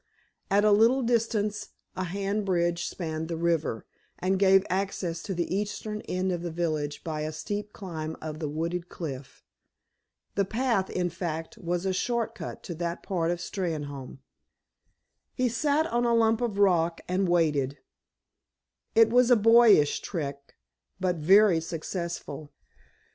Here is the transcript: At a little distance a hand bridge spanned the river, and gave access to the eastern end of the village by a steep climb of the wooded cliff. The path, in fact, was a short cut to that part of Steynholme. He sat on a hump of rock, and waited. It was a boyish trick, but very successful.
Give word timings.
At 0.49 0.65
a 0.65 0.71
little 0.71 1.03
distance 1.03 1.73
a 1.95 2.05
hand 2.05 2.43
bridge 2.43 2.87
spanned 2.87 3.27
the 3.27 3.37
river, 3.37 3.85
and 4.17 4.39
gave 4.39 4.65
access 4.67 5.21
to 5.21 5.35
the 5.35 5.55
eastern 5.55 6.01
end 6.09 6.31
of 6.31 6.41
the 6.41 6.49
village 6.49 7.03
by 7.03 7.21
a 7.21 7.31
steep 7.31 7.71
climb 7.71 8.17
of 8.19 8.39
the 8.39 8.49
wooded 8.49 8.89
cliff. 8.89 9.43
The 10.33 10.43
path, 10.43 10.89
in 10.89 11.11
fact, 11.11 11.55
was 11.59 11.85
a 11.85 11.93
short 11.93 12.33
cut 12.33 12.63
to 12.63 12.73
that 12.81 13.03
part 13.03 13.29
of 13.29 13.37
Steynholme. 13.37 14.17
He 15.35 15.47
sat 15.47 15.85
on 15.85 16.03
a 16.07 16.17
hump 16.17 16.41
of 16.41 16.57
rock, 16.57 17.01
and 17.07 17.29
waited. 17.29 17.77
It 18.95 19.11
was 19.11 19.29
a 19.29 19.35
boyish 19.35 19.99
trick, 19.99 20.55
but 20.99 21.17
very 21.17 21.59
successful. 21.59 22.51